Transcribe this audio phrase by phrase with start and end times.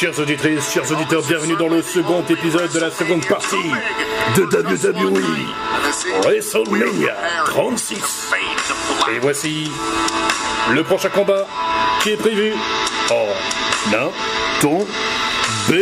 [0.00, 3.70] Chères auditrices, chers auditeurs, bienvenue dans le second épisode de la seconde partie
[4.34, 5.20] de WWE
[6.22, 7.14] WrestleMania
[7.44, 8.32] 36.
[9.14, 9.70] Et voici
[10.72, 11.46] le prochain combat
[12.02, 12.54] qui est prévu
[13.10, 13.26] en
[15.68, 15.74] B.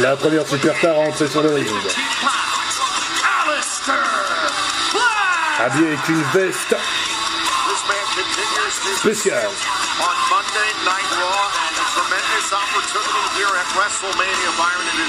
[0.00, 1.68] La première superstar à entrer sur le ring,
[5.60, 6.76] habillé avec une veste
[8.96, 9.48] spéciale.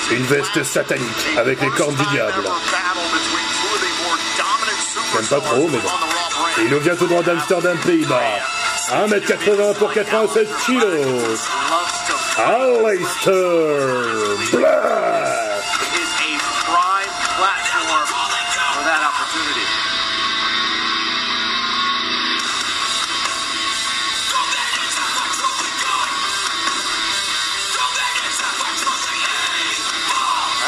[0.09, 2.43] a Une veste satanique avec les cornes du diable.
[5.13, 5.89] J'aime pas trop, mais bon.
[6.59, 8.21] Il nous vient tout droit d'Amsterdam, Pays-Bas.
[8.91, 11.39] 1m80 pour 87 kilos.
[12.35, 13.31] Aleister
[14.51, 15.63] Black.
[15.95, 16.35] is a
[16.67, 18.07] prime platform
[18.75, 19.63] for that opportunity.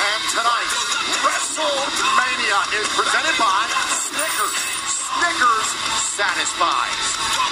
[0.08, 0.72] And tonight,
[1.20, 4.56] WrestleMania is presented by Snickers.
[4.88, 5.68] Snickers
[6.16, 7.47] satisfies.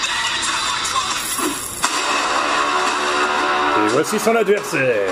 [3.95, 5.09] Voici son adversaire.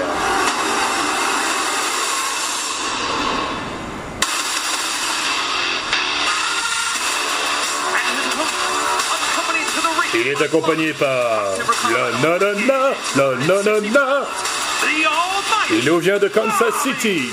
[10.14, 11.44] Il est accompagné par
[11.92, 14.28] la nanana, la nanana.
[15.72, 17.32] Il nous vient de Kansas City.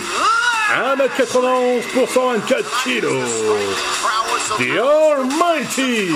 [0.70, 3.24] 1m91 pour 124 kilos.
[4.56, 6.10] The Almighty,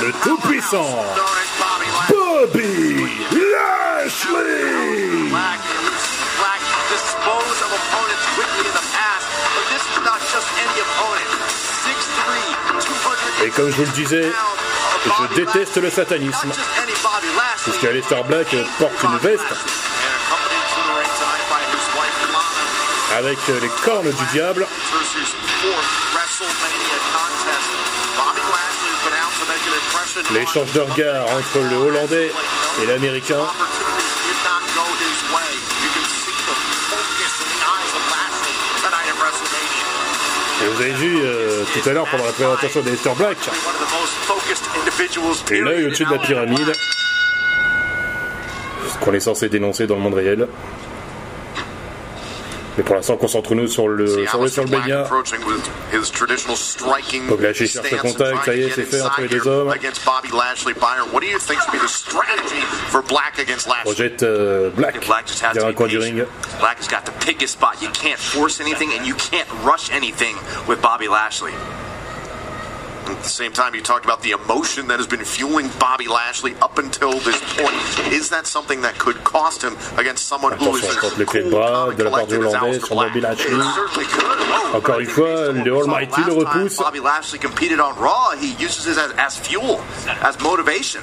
[0.00, 1.04] le tout-puissant,
[2.08, 2.73] Bobby
[13.44, 14.32] Et comme je vous le disais,
[15.04, 16.50] je déteste le satanisme.
[17.62, 19.44] Puisque Aleister Black porte une veste
[23.14, 24.66] avec les cornes du diable.
[30.32, 32.32] L'échange de regards entre le Hollandais
[32.82, 33.46] et l'Américain.
[40.64, 43.36] Et vous avez vu euh, tout à l'heure pendant la présentation d'Aleister Black,
[45.50, 46.72] l'œil au-dessus de la pyramide,
[48.88, 50.48] ce qu'on est censé dénoncer dans le monde réel.
[52.76, 55.08] Mais pour l'instant, concentrons-nous sur le sur le sur le Mania.
[57.28, 59.72] Bob Lashley cherche le contact, ça y est, c'est fait entre les deux hommes.
[63.82, 66.24] Projette euh, Black to un coin du ring.
[66.58, 67.80] Black has got to pick his spot.
[67.80, 70.36] You can't force anything, and you can't rush anything
[70.66, 71.52] with Bobby Lashley.
[73.24, 76.54] At the same time, you talked about the emotion that has been fueling Bobby Lashley
[76.60, 78.12] up until this point.
[78.12, 81.24] Is that something that could cost him against someone who is Attention, as contre les
[81.24, 83.46] clés de bras de la part as Hollandais sur Bobby Lashley.
[83.46, 84.74] It certainly could.
[84.76, 86.76] Encore une fois, le Almighty le repousse.
[86.76, 88.36] Bobby Lashley competed on Raw.
[88.38, 89.80] He uses it as, as fuel,
[90.22, 91.00] as motivation.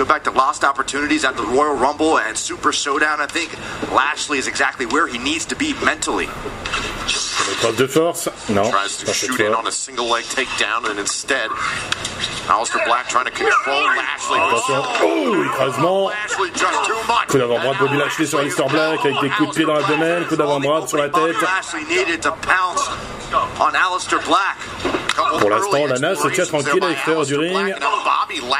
[0.00, 3.20] Go back to lost opportunities at the Royal Rumble and Super Showdown.
[3.20, 3.52] I think
[3.92, 6.24] Lashley is exactly where he needs to be mentally.
[6.24, 11.50] Épreuve de force Non, tries to shoot in on a single leg takedown, and instead,
[12.48, 14.38] Aleister Black trying to control Lashley.
[14.40, 15.02] Oh, attention.
[15.02, 16.08] Oh, écrasement.
[16.08, 17.28] Lashley just too much.
[17.28, 20.24] Coup d'avant-bras de Bobby Lashley sur Aleister Black avec des coups de pied dans l'abdomen,
[20.24, 21.36] coup d'avant-bras sur la tête.
[21.42, 22.88] Lashley needed to pounce
[23.60, 24.99] on Aleister Black.
[25.38, 27.74] Pour l'instant, Lana se tient tranquille à l'extérieur du ring.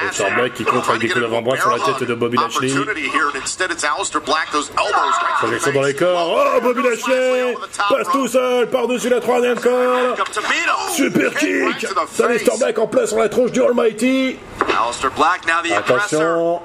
[0.00, 2.72] Aleister Black qui contre avec des coups d'avant-bras sur la tête de Bobby Lashley.
[5.38, 6.56] Projection dans les corps.
[6.56, 7.54] Oh, Bobby Lashley
[7.88, 10.16] passe tout seul par-dessus la troisième corde.
[10.94, 11.86] Super kick
[12.18, 14.38] d'Aleister Black en place sur la tronche du Almighty.
[15.76, 16.60] Attention.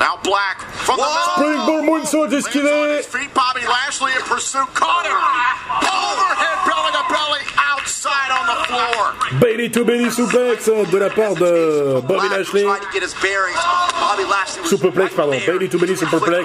[0.00, 1.32] Now Black from the middle.
[1.36, 3.02] Springboard moonsault esquivé.
[3.34, 4.66] Bobby Lashley in pursuit.
[4.74, 5.16] Caught him.
[5.82, 6.49] Overhead
[9.40, 12.66] Bailey to Bailey suplex de la part de Bobby Lashley.
[14.64, 15.38] Superplex, pardon.
[15.46, 16.44] Bailey to Bailey superplex.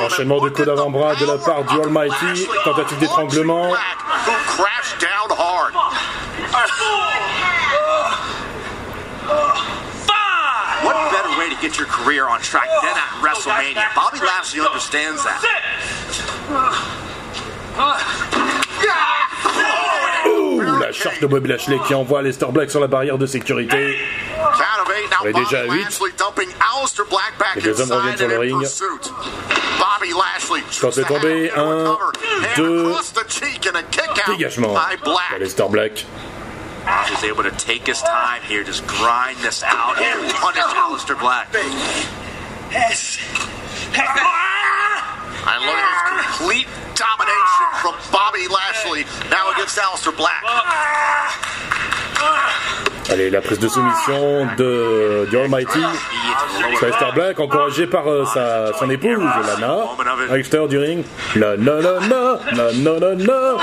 [0.00, 2.46] Enchaînement de coups d'avant-bras de la part du of Almighty.
[2.64, 3.72] Tentative d'étranglement.
[10.82, 13.94] What better way to get your career on track than at WrestleMania?
[13.94, 15.40] Bobby Lashley understands that.
[20.26, 23.98] Ouh, la charge de Bobby Lashley qui envoie Lester Black sur la barrière de sécurité.
[25.22, 25.84] On est déjà à Bobby huit.
[25.84, 28.60] Lashley dumping Aleister Black back Les deux hommes reviennent inside sur le and in ring.
[28.60, 29.12] pursuit.
[29.78, 32.12] Bobby Lashley Quand c'est tombé, tries to un, recover.
[32.24, 35.38] Hand deux, across the cheek and a kick out Dégagement by de Black.
[35.40, 36.04] Lester Black.
[37.08, 41.48] He's able to take his time here, just grind this out and punish Aleister Black.
[46.38, 50.42] Complete domination from Bobby Lashley now against Aleister Black.
[53.10, 55.80] Allez, la prise de soumission de The Almighty.
[56.80, 59.84] Lester Black, encouragé par euh, sa, son épouse, Lana,
[60.30, 61.04] à l'extérieur du ring.
[61.36, 62.00] La na na
[62.50, 63.16] na na.
[63.16, 63.58] Now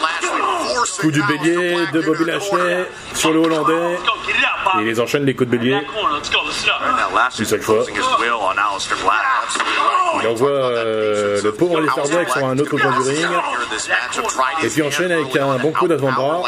[0.00, 3.98] Lashley forcing Coup du bélier de Bobby Lashley sur le Hollandais.
[4.80, 5.78] Et les enchaîne les coups de bélier.
[7.38, 7.84] Une seule fois.
[10.22, 13.28] Il envoie euh, le pauvre Lester Black sur un autre coin du ring.
[14.62, 16.42] Et puis enchaîne avec un bon coup d'avant-bras.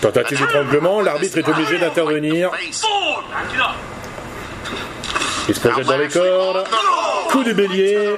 [0.00, 2.50] Tentative d'étranglement, l'arbitre est obligé d'intervenir.
[5.48, 6.64] Il se projette dans les cordes.
[7.30, 8.16] Coup du bélier.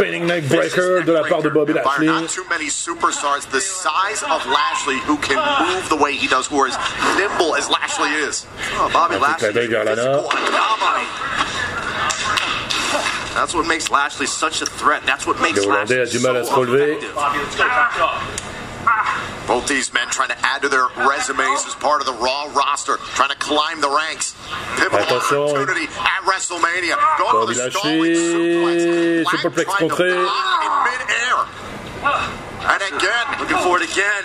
[0.00, 2.06] Spinning neck breaker de la part de Bobby Lashley.
[2.06, 6.46] Not too many superstars the size of Lashley who can move the way he does,
[6.46, 6.78] who are as
[7.18, 8.46] nimble as Lashley is.
[8.76, 9.96] Oh, Bobby Un Lashley clin d'œil vers Lana.
[9.96, 11.08] physical and dominant.
[13.34, 15.04] That's what makes Lashley such a threat.
[15.04, 16.96] That's what makes Le Lashley a du mal à so se relever.
[16.96, 17.14] effective.
[17.14, 19.30] Bobby, let's go, back it up.
[19.50, 22.98] Both these men trying to add to their resumes as part of the Raw roster,
[23.18, 24.36] trying to climb the ranks.
[24.78, 25.38] Pivotal Attention.
[25.42, 26.94] opportunity at WrestleMania.
[27.18, 29.24] Going Bobby to the stalling suplex.
[29.26, 30.14] superplex trying to contré.
[30.22, 31.36] block in midair.
[32.62, 34.22] And again, Looking for it again.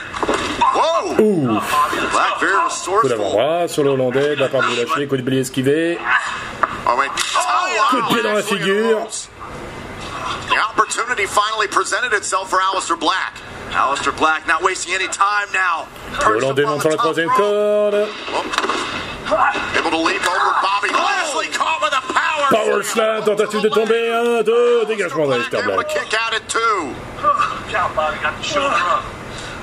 [0.61, 1.15] whoa!
[1.19, 1.59] Ouh,
[2.11, 3.09] Black very coup resourceful.
[3.09, 5.07] d'avant-bras sur le Hollandais de la part de Lashley.
[5.07, 5.97] Coup de bélier esquivé.
[6.87, 7.09] Oh, wait.
[7.89, 9.07] Coup de pied dans la oh, Lashley figure.
[10.25, 10.45] Moves.
[10.49, 13.37] The opportunity finally presented itself for Aleister Black.
[13.71, 15.87] Aleister Black not wasting any time now.
[16.19, 18.07] Le Hollandais monte sur la troisième corde.
[19.75, 22.47] Able to leap over Bobby Lashley caught with a power.
[22.51, 24.11] Power slam, tentative de tomber.
[24.13, 25.89] Un, deux, dégagement d'Alistair Able to Black.
[25.89, 26.93] kick out at two.
[27.71, 29.03] Count, Bobby, got the shoulder up.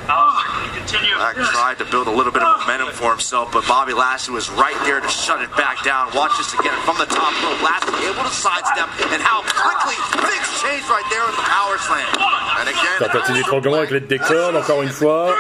[0.09, 1.15] Alistair, you continue.
[1.15, 2.65] Black tried to build a little bit of ah.
[2.67, 6.11] momentum for himself, but Bobby Lashley was right there to shut it back down.
[6.15, 7.63] Watch this again from the top rope.
[7.63, 9.95] Lashley able to sidestep, and how quickly
[10.27, 12.11] things changed right there with the power slam.
[12.59, 15.35] And again, Tentative d'étranglement avec l'aide des cordes, encore une fois.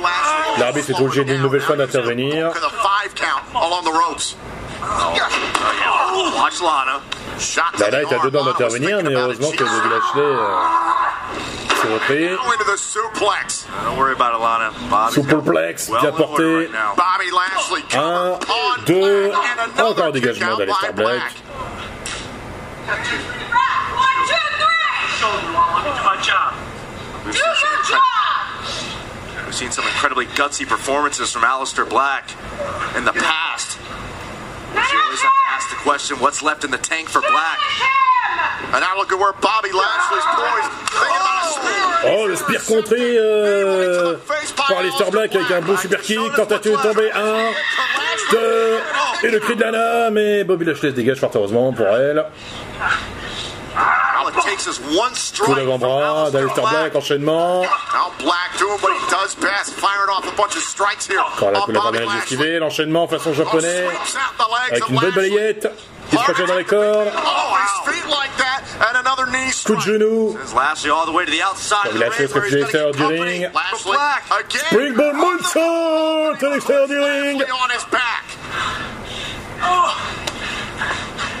[0.00, 0.58] Lashley.
[0.58, 2.48] L'arbitre est obligé d'une nouvelle fois d'intervenir.
[2.48, 4.36] Look at the five count along the ropes.
[4.82, 6.32] Oh.
[6.36, 7.00] Watch Lana.
[7.38, 8.22] Shot to Lana the est à arm.
[8.24, 10.89] deux doigts d'intervenir, mais heureusement que Bobby Lashley euh,
[11.80, 12.36] sauté.
[13.84, 14.72] Don't worry about Alana.
[15.12, 16.68] Superplex, bien porté.
[17.92, 18.38] 1,
[18.86, 19.32] 2,
[19.78, 21.32] encore dégagement d'Alistair Black.
[27.30, 28.00] Do your job!
[29.46, 32.30] We've seen some incredibly gutsy performances from Aleister Black
[32.96, 33.78] in the past.
[34.74, 37.58] You always have to ask the question, what's left in the tank for Black?
[38.72, 41.29] And now look at where Bobby Lashley's poised.
[42.06, 44.14] Oh, le spear contré euh,
[44.56, 46.18] par Alistair Black avec un beau super kick.
[46.34, 47.10] Tentative de tomber.
[47.12, 47.50] Un,
[48.30, 48.78] deux,
[49.22, 50.10] et le cri de Lana.
[50.10, 52.24] Mais Bobby Lashley se dégage fort heureusement pour elle.
[55.44, 57.64] Coup d'avant-bras d'Alistair Black, enchaînement.
[61.18, 62.18] Encore la coup Lashley.
[62.18, 62.58] esquivé.
[62.58, 63.86] L'enchaînement façon japonais.
[64.70, 65.68] Avec une belle balayette.
[66.12, 67.08] Il se projette dans les cordes.
[68.88, 69.84] And another knee Coup de strike.
[70.00, 70.32] genou.
[70.36, 72.52] Sends Lashley all the way to the outside of Bobby the Lashley ring where he's
[72.52, 73.42] se gonna réfugie get du ring.
[73.52, 74.22] Lashley Black.
[74.40, 77.42] again Springboard moonsault à l'extérieur du ring.
[77.42, 78.24] on his back.
[79.62, 79.96] Oh.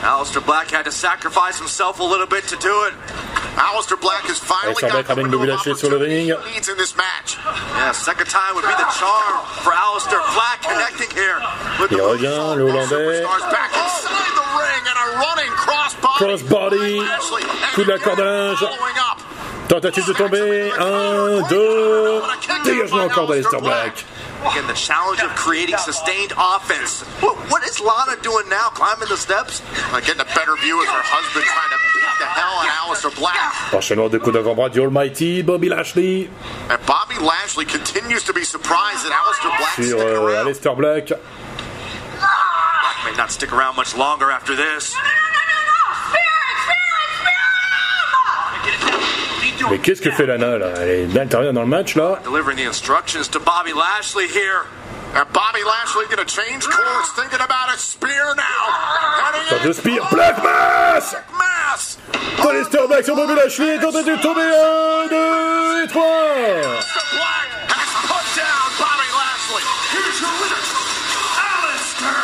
[0.02, 2.94] Aleister Black had to sacrifice himself a little bit to do it.
[3.60, 5.98] Aleister Black has finally Alistair got Black the ramène window Bobby of Lashley sur le
[6.00, 6.24] ring.
[6.24, 7.36] he needs in this match.
[7.76, 11.36] Yeah, second time would be the charm for Aleister Black connecting here.
[11.80, 13.20] With Il the revient, le Hollandais.
[13.20, 15.79] Superstars back inside the ring and a running crossbody.
[16.02, 17.00] Crossbody.
[17.74, 18.64] Coup de la corde à linge.
[19.68, 20.72] Tentative de tomber.
[20.78, 22.22] Un, deux.
[22.64, 24.04] Dégagement encore d'Alistair Black.
[24.44, 27.02] Again, the challenge of creating sustained offense.
[27.20, 28.70] What, what is Lana doing now?
[28.72, 29.60] Climbing the steps?
[29.92, 32.96] Uh, Getting a better view of her husband trying to beat the hell out of
[32.96, 33.36] Aleister Black.
[33.74, 36.30] Enchaînement de coups d'avant-bras du Almighty, Bobby Lashley
[36.70, 40.42] And Bobby Lashley continues to be surprised that Aleister Black sur euh.
[40.42, 41.08] Aleister Black.
[41.08, 41.20] Black
[43.04, 44.96] may not stick around much longer after this.
[49.68, 50.68] Mais qu'est-ce que fait Lana là?
[50.80, 52.20] Elle intervient dans le match là.
[52.24, 54.66] Delivering the instructions to Bobby Lashley here.
[55.14, 58.42] And Bobby Lashley gonna change course, thinking about a spear now.
[59.50, 59.72] Pas de in.
[59.72, 61.98] spire, Black Mass Mass.
[62.38, 67.02] Alistair Black sur Bobby Lashley est tenté de tomber 1, 2 et 3 Mr.
[67.12, 69.64] Black has put down Bobby Lashley.
[69.90, 70.62] Here's your winner,
[71.42, 72.22] Alistair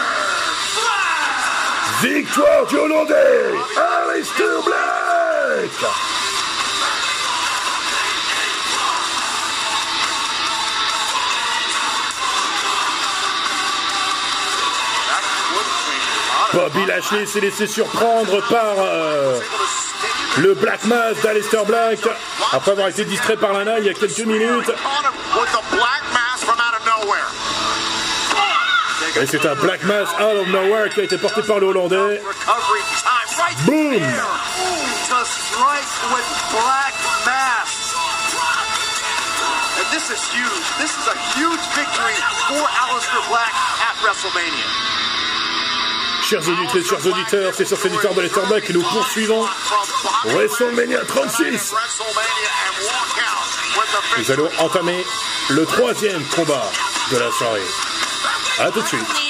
[0.79, 2.03] Black!
[2.03, 6.06] Victoire du Hollandais Alistair Black
[16.57, 19.39] Bobby Lashley s'est laissé surprendre par euh,
[20.39, 21.99] le Black Mass d'Alistair Black
[22.51, 24.73] après avoir été distrait par Lana il y a quelques minutes.
[29.21, 32.23] Et c'est un Black Mass out of nowhere qui a été porté par le Hollandais.
[33.67, 33.93] Boom.
[39.93, 42.17] This is a huge victory
[42.49, 45.06] for Aleister Black at WrestleMania.
[46.29, 47.79] Chers auditrices, chers auditeurs, c'est sur
[48.49, 49.47] Black que nous poursuivons
[50.25, 51.73] WrestleMania 36.
[54.19, 55.05] Nous allons entamer
[55.51, 56.69] le troisième combat
[57.13, 57.61] de la soirée.
[58.59, 59.26] A tout de suite.